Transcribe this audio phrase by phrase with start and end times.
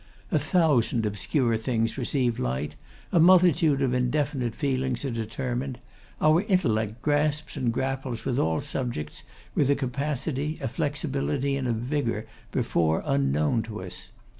[0.31, 2.73] A thousand obscure things receive light;
[3.11, 5.77] a multitude of indefinite feelings are determined.
[6.19, 9.21] Our intellect grasps and grapples with all subjects
[9.53, 14.09] with a capacity, a flexibility, and a vigour, before unknown to us.